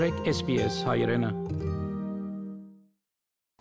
[0.00, 1.28] մտրեք SPS հայրենը։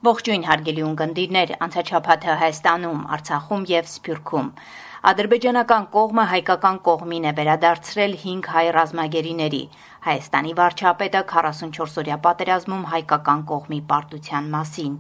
[0.08, 4.48] Ողջույն հարգելի ունկնդիրներ, անցաչափաթը Հայաստանում, Արցախում եւ Սփյուռքում։
[5.12, 9.62] Ադրբեջանական կողմը հայկական կողմին է վերադարձրել 5 հայ ռազմագերիների։
[10.08, 14.98] Հայաստանի վարչապետը 44-օրյա պատերազմում հայկական կողմի պարտության մասին։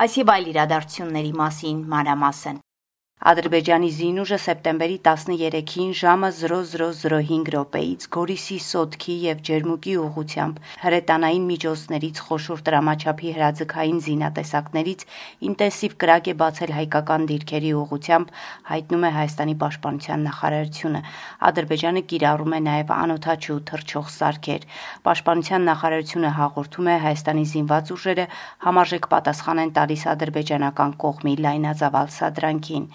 [0.00, 2.64] Այս եւ այլ իրադարձությունների մասին մանրամասն
[3.20, 12.62] Ադրբեջանի զինուժը սեպտեմբերի 13-ին ժամը 00:05 րոպեից Գորիսի Սոտքի եւ Ջերմուկի ուղությամբ հրետանային միջոցներից խոշոր
[12.68, 15.04] տրամաչափի հրաձգային զինատեսակներից
[15.50, 18.32] ինտենսիվ կրակ է բացել հայկական դիրքերի ուղությամբ,
[18.70, 21.04] հայտնում է Հայաստանի պաշտպանության նախարարությունը։
[21.50, 24.66] Ադրբեջանը կիրառում է նաեւ անօթաչու թռչող սարքեր։
[25.04, 28.26] Պաշտպանության նախարարությունը հաղորդում է Հայաստանի զինված ուժերը
[28.64, 32.90] համարժեք պատասխան են տալիս ադրբեջանական կողմի լայնածավալ սադրանքին։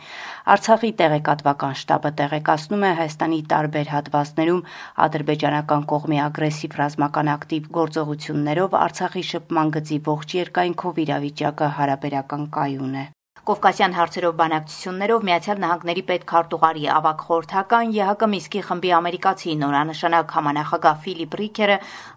[0.55, 4.64] Արցախի տեղեկատվական շտաբը տեղեկացնում է Հայաստանի տարբեր հատվածներում
[5.08, 13.05] ադրբեջանական կողմի ագրեսիվ ռազմական ակտիվ գործողություններով Արցախի շփման գծի ողջ երկայնքով իրավիճակը հարաբերական կայուն է։
[13.46, 21.38] Կովկասյան հարցերով բանակցություններով Միացյալ Նահանգների պետքարտուղարի ավակ խորհրդական ԵՀԿ Միսկի խմբի ամերիկացի նորանշանակ համանախագահ Ֆիլիպ
[21.41, 21.76] Ռիքերը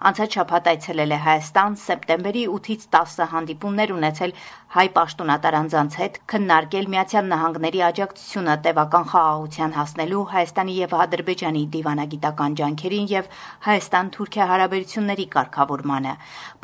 [0.08, 4.32] անցած շաբաթ այցելել է Հայաստան, սեպտեմբերի 8-ից 10 հանդիպումներ ունեցել
[4.68, 12.56] հայ պաշտոնատար անձանց հետ, քննարկել Միացյալ Նահանգների աջակցությունը տևական խաղաղության հասնելու Հայաստանի եւ Ադրբեջանի դիվանագիտական
[12.60, 13.30] ջանքերին եւ
[13.68, 16.12] Հայաստան-Թուրքիա հարաբերությունների կարգավորմանը։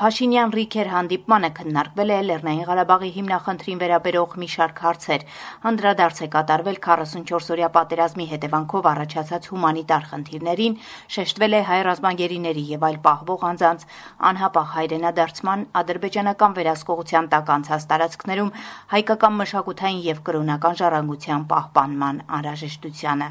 [0.04, 5.26] Փաշինյան Ռիքեր հանդիպմանը քննարկվել է Լեռնային Ղարաբաղի հիմնախնդրին վերաբերող մի շարք հարցեր։
[5.70, 10.78] Անդրադարձ է կատարվել 44-օրյա պատերազմի հետևանքով առաջացած հումանիտար խնդիրներին,
[11.16, 13.86] շեշտվել է հայ ռազմագերիների եւ այլ պահվող անձանց
[14.30, 18.54] անհապաղ հայրենադարձման ադրբեջանական վերահսկողության տակ անցած տարածքներում
[18.94, 23.28] հայկական մշակութային եւ կրոնական ժառանգության պահպանման անհրաժեշտությանը։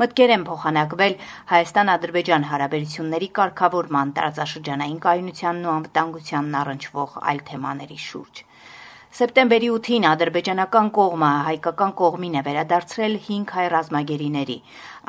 [0.00, 1.14] Մտքեր են փոխանակվել
[1.52, 8.44] Հայաստան-Ադրբեջան հարաբերությունների կարգավորման տարածաշրջանային կայունությանն ու անվտանգությանն առնչվող այլ թեմաների շուրջ։
[9.16, 14.56] Սեպտեմբերի 8-ին ադրբեջանական կողմը հայկական կողմին է վերադարձրել 5 հայ ռազմագերիների։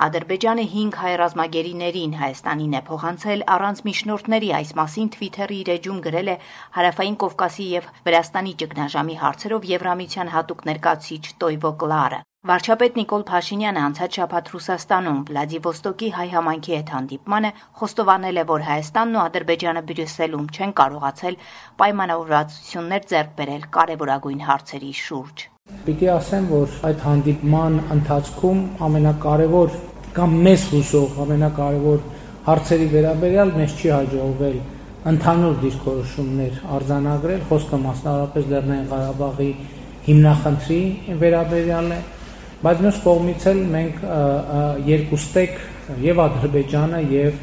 [0.06, 6.32] Ադրբեջանը 5 հայ ռազմագերիներին Հայաստանին է փոխանցել առանց միջնորդների այս մասին Twitter-ի իր էջում գրել
[6.38, 6.38] է
[6.80, 14.18] Հարավային Կովկասի եւ Վրաստանի ճգնաժամի հարցերով Եվրամիության հատուկ ներկայացուցիչ Տոյվո Կլարը։ Վարչապետ Նիկոլ Փաշինյանը անցած
[14.18, 17.50] շաբաթ Ռուսաստանում Վլադիվոստոկի հայ համայնքի հետ հանդիպմանը
[17.80, 21.38] խոստովանել է, որ Հայաստանն ու Ադրբեջանը Բրյուսելում չեն կարողացել
[21.82, 25.46] պայմանավորվածություններ ձեռք բերել կարևորագույն հարցերի շուրջ։
[25.88, 29.74] Պիտի ասեմ, որ այդ հանդիպման ընթացքում ամենակարևոր
[30.18, 32.04] կամ մեզ հուսող ամենակարևոր
[32.48, 34.60] հարցերի վերաբերյալ մեզ չի հաջողվել
[35.08, 39.50] ընդհանուր դիրքորոշումներ արձանագրել, խոսքը մասնավորապես Լեռնային Ղարաբաղի
[40.08, 40.80] հիմնախնդրի
[41.22, 42.00] վերաբերյալ է,
[42.68, 44.00] բայց մյուս կողմից էլ մենք
[44.92, 45.60] երկուստեք
[46.04, 47.38] եւ Ադրբեջանը եւ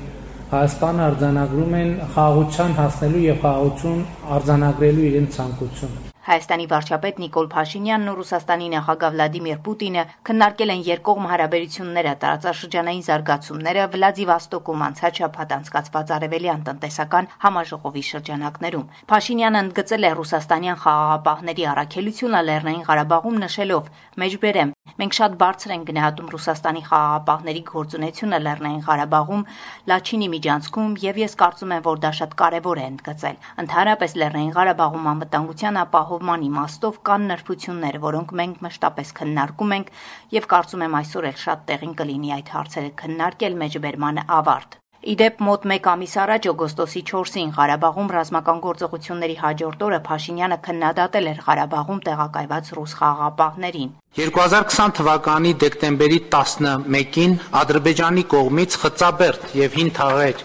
[0.50, 4.02] Հայաստանը արձանագրում են խաղաղության հասնելու եւ խաղաղություն
[4.36, 11.26] արձանագրելու իրենց ցանկությունը Հայաստանի վարչապետ Նիկոլ Փաշինյանն ու Ռուսաստանի նախագահ Վլադիմիր Պուտինը քննարկել են երկկողմ
[11.32, 20.80] հարաբերությունները, տարածաշրջանային զարգացումները Վլադիվոստոկում անցած շաբաթ անցկացված արևելյան տնտեսական համաժողովի շրջանակներում։ Փաշինյանը ընդգծել է ռուսաստանյան
[20.84, 23.92] խաղաղապահների առաքելությունը Լեռնային Ղարաբաղում նշելով.
[24.24, 29.42] «Մեջբերեմ, մենք շատ բարձր ենք գնահատում Ռուսաստանի խաղաղապահների գործունեությունը Լեռնային Ղարաբաղում,
[29.90, 35.10] Լաչինի միջանցքում եւ ես կարծում եմ, որ դա շատ կարեւոր է ընդգծել։ Ընդհանրապես Լեռնային Ղարաբաղում
[35.14, 39.92] անվտանգության ապահով ապահովման իմաստով կան նրբություններ, որոնք մենք մշտապես քննարկում ենք
[40.38, 45.64] եւ կարծում եմ այսօր էլ շատ տեղին կլինի այդ հարցերը քննարկել մեջբերման ավարտ։ Իդեպ մոտ
[45.68, 52.70] 1 ամիս առաջ օգոստոսի 4-ին Ղարաբաղում ռազմական գործողությունների հաջորդ օրը Փաշինյանը քննադատել էր Ղարաբաղում տեղակայված
[52.78, 60.44] ռուս խաղաղապահներին։ 2020 թվականի դեկտեմբերի 11-ին Ադրբեջանի կողմից Խծաբերդ եւ Հին Թաղեր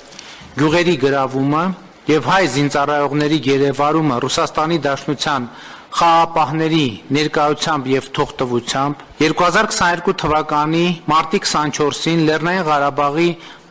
[0.60, 1.66] գյուղերի գրավումը
[2.10, 5.52] եւ հայ զինծառայողների գերեվարումը Ռուսաստանի Դաշնության
[5.90, 13.30] խաղապահների ներկայությամբ եւ թողտվությամբ 2022 թվականի մարտի 24-ին Լեռնային Ղարաբաղի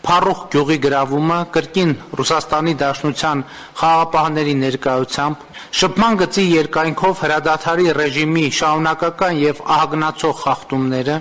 [0.08, 3.40] Փարոխ գյուղի գրավումը կրկին Ռուսաստանի Դաշնության
[3.80, 5.42] խաղապահների ներկայությամբ
[5.80, 11.18] շփման գծի երկայնքով հրադադարի ռեժիմի շահունակական եւ ահագնացող խախտումները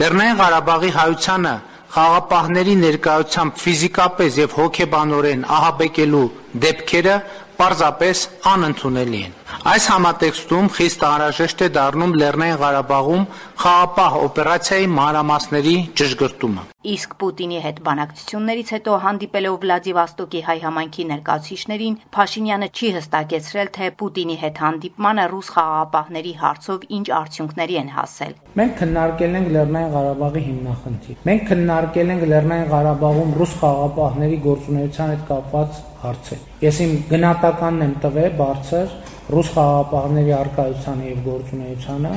[0.00, 1.56] Լեռնային Ղարաբաղի հայությանը
[1.96, 6.24] խաղապահների ներկայությամբ ֆիզիկապես եւ հոգեբանորեն ահաբեկելու
[6.66, 7.16] դեպքերը
[7.58, 9.39] պարզապես անընդունելի են։
[9.70, 13.24] Այս համատեքստում խիստ անհրաժեշտ է դառնում Լեռնային Ղարաբաղում
[13.62, 22.68] խաղապահ օպերացիայի մանրամասների ճշգրտումը։ Իսկ Պուտինի հետ բանակցություններից հետո հանդիպելով Վլադիվոստոկի հայ համայնքի ներկայացուցիչներին, Փաշինյանը
[22.72, 29.38] չի հստակեցրել, թե Պուտինի հետ հանդիպմանը ռուս խաղաղապահների հարցով ինչ արդյունքների են հասել։ Մենք քննարկել
[29.40, 36.44] ենք Լեռնային Ղարաբաղի հիմնախնդիր։ Մենք քննարկել ենք Լեռնային Ղարաբաղում ռուս խաղաղապահների գործունեության հետ կապված հարցեր։
[36.64, 38.98] Ես իմ գնահատականն եմ տվել բարձր
[39.30, 42.10] ռուս խաղաղապահների արկայությանը եւ գործունեությանը,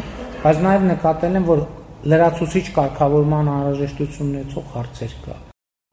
[0.43, 1.59] բայց նաեւ նկատել եմ, որ
[2.13, 5.35] լրացուցիչ կարգավորման անհրաժեշտություն ունեցող հարցեր կա։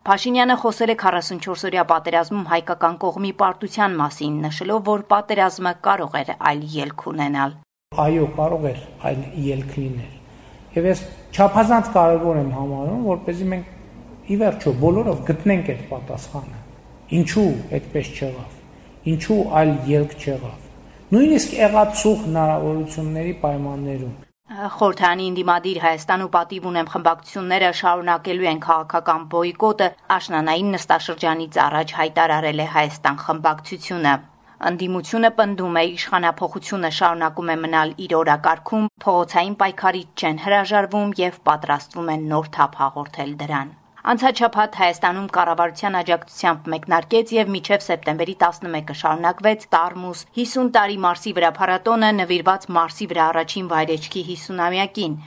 [0.08, 6.62] Փաշինյանը խոսել է 44-օրյա պատերազմում հայկական կողմի պարտության մասին, նշելով, որ պատերազմը կարող էր այլ
[6.78, 7.52] ելք ունենալ։
[8.06, 8.80] Այո, կարող էր
[9.10, 9.20] այլ
[9.50, 10.16] ելք լինել։
[10.78, 11.04] Եվ ես
[11.36, 16.64] չափազանց կարևոր եմ համարում, որպեսզի մենք ի վերջո բոլորով գտնենք այդ պատասխանը։
[17.20, 18.58] Ինչու այդպես չեղավ։
[19.10, 20.69] Ինչու այլ ելք չեղավ
[21.10, 24.10] նույնիսկ եղածող հնարավորությունների պայմաններում
[24.74, 32.62] Խորհրդանի ինդիմադիր Հայաստան ու պատիվ ունեմ խմբակցությունները շարունակելու են քաղաքական բոյկոտը աշնանային նստաշրջանից առաջ հայտարարել
[32.66, 34.14] է Հայաստան խմբակցությունը
[34.70, 42.14] Անդիմությունը պնդում է իշխանապողությունը շարունակում է մնալ իր օրակարգում, փողոցային պայքարից չեն հրաժարվում եւ պատրաստվում
[42.14, 49.66] են նոր թափ հաղորդել դրան։ Անցաչափած Հայաստանում կառավարության աջակցությամբ մեկնարկեց եւ մինչեւ սեպտեմբերի 11-ը շարունակվեց
[49.74, 55.18] Տարմուս 50 տարի Մարսի վրա փառատոնը նվիրված Մարսի վրա առաջին վայրեջքի 50-ամյակին։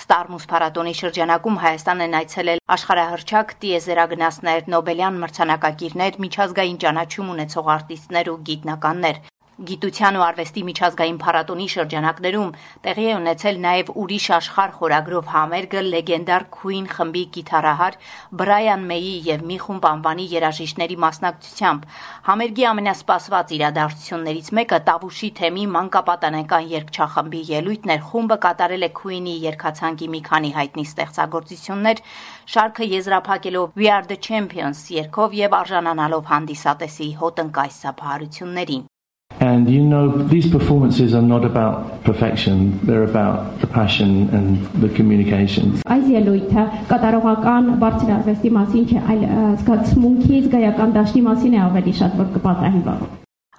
[0.00, 8.40] Ստարմուս փառատոնի շրջանակում Հայաստան են այցելել աշխարհահռչակ տիեզերագնացներ, Նոբելյան մրցանակակիրներ, միջազգային ճանաչում ունեցող արտիստներ ու
[8.48, 9.22] գիտնականներ։
[9.52, 12.52] Գիտության ու արվեստի միջազգային փառատոնի շրջանակներում
[12.84, 17.98] տեղի է ունեցել նաև ուրիշ աշխարհ խորագրով համերգը լեգենդար Queen խմբի գիտարահար
[18.42, 21.84] Բրայան Մեյի եւ մի խումբ անվանի երաժիշտների մասնակցությամբ։
[22.30, 30.08] Համերգի ամենասպասված իրադարձություններից մեկը Տավուշի թեմի մանկապատանեկան երգչախմբի ելույթն էր։ Խումբը կատարել է Queen-ի երգացանկի
[30.16, 32.02] մի քանի հայտնի ստեղծագործություններ,
[32.56, 38.91] շարքը եզրափակելով We Are the Champions երգով եւ արժանանալով հանդիսատեսի հոտնկայ սափահարություններին։
[39.40, 44.48] And you know, these performances are not about perfection, they're about the passion and
[44.82, 45.82] the communications.
[45.86, 49.22] Այս ելույթը կատարողական բարձր արվեստի մասին չէ, այլ
[49.60, 52.82] զգացմունքի զգայական դաշտի մասին է ավելի շատ որ կպատահի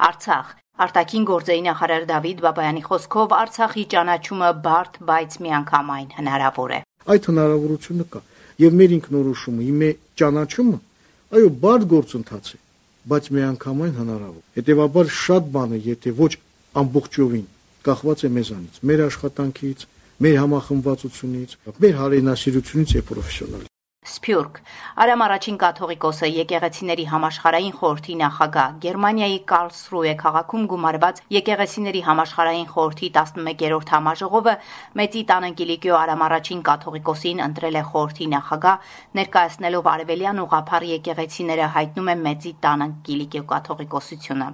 [0.10, 0.48] Արցախ
[0.84, 6.80] Արտակին գործերի նախարար Դավիթ Բաբայանի խոսքով Արցախի ճանաչումը բարդ, բայց միանգամայն հնարավոր է։
[7.14, 8.22] Այդ հնարավորությունը կա։
[8.64, 9.90] Եվ մեր ինքնորոշումը, իմե
[10.24, 10.80] ճանաչումը,
[11.38, 12.63] այո, բարդ գործընթաց է
[13.10, 16.32] բայց միանգամայն հնարավոր։ Հետևաբար շատ բան է, եթե ոչ
[16.84, 17.48] ամբողջովին
[17.84, 19.86] կախված է մեզանից, մեր աշխատանքից,
[20.24, 23.70] մեր համախմբվածությունից, մեր հարենասիրությունից եւ պրոֆեսիոնալ
[24.04, 24.58] Սփյուռք.
[25.04, 28.74] Արամ առաջին կաթողիկոսը եկեղեցիների համաշխարային խորհրդի նախագահ.
[28.86, 34.56] Գերմանիայի Կարլսրուե քաղաքում գումարված եկեղեցիների համաշխարային խորհրդի 11-րդ համաժողովը
[35.02, 42.12] Մեծի տանը Կիլիկիո Արամ առաջին կաթողիկոսին ընտրել է խորհրդի նախագահ ներկայացնելով արևելյան ուղափառ եկեղեցիները հայտնում
[42.16, 44.52] է Մեծի տանը Կիլիկիո կաթողիկոսությունը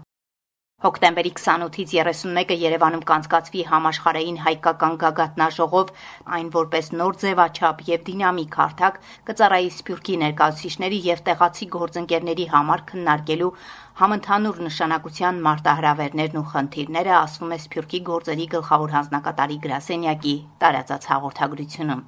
[0.79, 5.89] Հոկտեմբերի 28-ից 31-ը Երևանում կանցկացվի համաշխարհային հայկական գագաթնաժողով,
[6.37, 13.51] այն որպես նոր ձևաչափ եւ դինամիկ հարթակ կծառայի Սփյուռքի ներկայացուցիչների եւ տեղացի գործընկերների համար քննարկելու
[13.99, 22.03] համընդհանուր նշանակության մարտահրավերներն ու խնդիրները, ասվում է Սփյուռքի գործերի գլխավոր հանձնակատարի Գրասենյակի տարածած հաղորդագրությունում։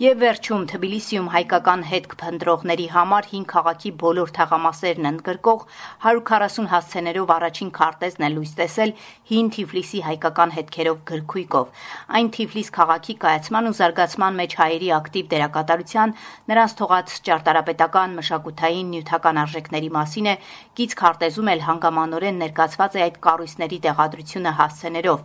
[0.00, 5.64] Եվ վերջում Թբիլիսիում հայկական հետք փնտրողների համար 5 քաղաքի բոլոր թաղամասերն ընդգրկող
[6.04, 8.94] 140 հասցեներով առաջին քարտեզն է լույս տեսել
[9.32, 11.84] հին Թիֆլիսի հայկական հետքերով գրքույկով։
[12.16, 16.16] Այն Թիֆլիս քաղաքի կայացման ու զարգացման մեջ հայերի ակտիվ դերակատարության,
[16.48, 20.34] նրանց թողած ճարտարապետական, մշակութային, նյութական արժեքների մասին է,
[20.80, 20.96] գից
[21.30, 25.20] քարտեզում էլ հանգամանորեն ներկայացված է այդ կառույցների տեղադրությունը հասցեներով։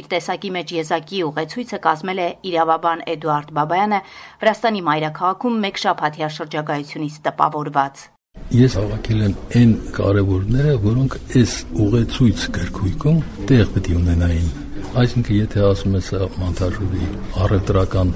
[0.00, 3.98] Իր տեսակի մեջ եզակի ուղեցույցը կազմել է իրավաբան Էդուարդ Բաբայանը,
[4.40, 8.04] Վրաստանի մայրաքաղաքում մեկ շաբաթյա շրջագայությունից տպավորված։
[8.56, 11.52] Ես հավաքել եմ այն կարևորները, որոնք այս
[11.84, 13.18] ուղեցույց գրքույկում
[13.50, 14.48] տեղ պետք է ունենային։
[15.00, 16.08] Այսինքն, եթե ասում ես
[16.40, 17.10] մոնտաժուրի
[17.44, 18.14] առևտրական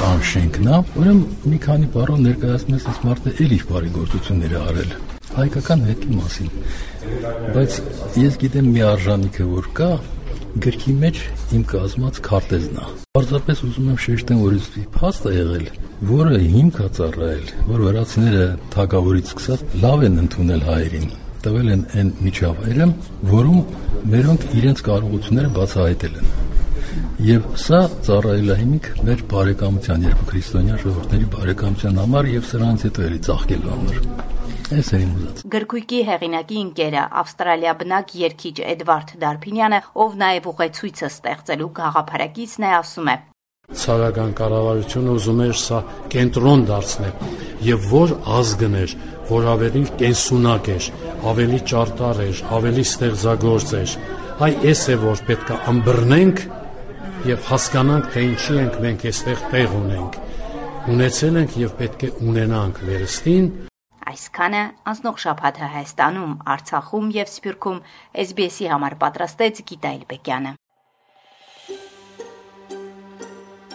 [0.00, 4.96] տան շենքն է, ուրեմն մի քանի բառով ներկայացնում ես այս մարդը էլի բարի գործություններ արել
[5.36, 6.52] հայկական հետի մասին։
[7.56, 7.80] Բայց
[8.22, 9.90] ես գիտեմ մի արժանիքը որ կա,
[10.66, 11.20] գրքի մեջ
[11.56, 15.68] իմ կազմած քարտեզն է։ Պարզապես ուզում եմ շեշտեմ, որ իսկ փաստ է եղել,
[16.12, 21.08] որը հիմք է ծառայել, որ վրացիները թագավորից սկսած լավ են ընդունել հայերին
[21.46, 22.86] տվել են այն միջավայրը,
[23.30, 23.58] որում
[24.12, 26.32] մերոնք իրենց կարողությունները բացահայտել են։
[27.26, 33.06] Եվ սա ծառայել է հիմք մեր բարեկամության, երկու քրիստոնյա ժողովրդների բարեկամության համար եւ սրանից հետո
[33.06, 34.00] էլի ծաղկելու համար։
[34.66, 41.06] Էս է իմ ուզած։ Գրքույկի հեղինակի ընկերը Ավստրալիա բնակ երգիչ Էդվարդ Դարփինյանը, ով նաև ուղեցույցը
[41.06, 43.16] ստեղծելու գաղափարակիցն է, ասում է.
[43.66, 45.78] Ցարական կառավարությունը ուզում էր սա
[46.14, 47.14] կենտրոն դարձնել
[47.66, 48.96] եւ որ ազգներ,
[49.30, 50.88] որ ավելի կենսունակ էր,
[51.30, 53.94] ավելի ճարտար էր, ավելի ստեղծագործ էր։
[54.46, 56.42] Այ էս է որ պետքա ամբռնենք
[57.26, 60.20] եւ հասկանանք թե ինչի ենք մենք այստեղ տեղ ունենք։
[60.96, 63.48] Ունեցել ենք եւ պետք է ունենանք վերստին
[64.16, 67.80] Այսքանը անցնող շաբաթը Հայաստանում, Արցախում եւ Սփյուռքում
[68.22, 70.52] SBS-ի համար պատրաստեց Գիտայել Բեկյանը։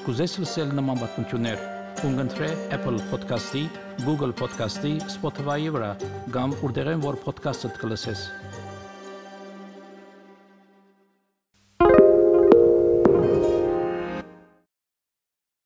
[0.01, 1.61] Կուզես լսել նման բանություններ,
[2.01, 3.61] կընտրե Apple Podcast-ի,
[4.07, 5.91] Google Podcast-ի, Spotify-ի վրա,
[6.33, 8.25] կամ որտեղեն որ podcast-ը դուք լսես։